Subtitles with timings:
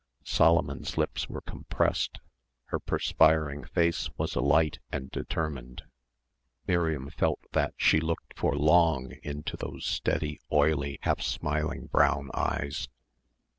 [0.25, 2.21] Solomon's lips were compressed,
[2.69, 5.83] her perspiring face was alight and determined.
[6.65, 12.87] Miriam felt that she looked for long into those steady, oily half smiling brown eyes.